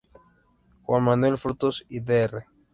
[0.81, 2.47] Juan Manuel Frutos y Dr.